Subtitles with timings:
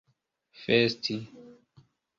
[0.63, 1.17] festi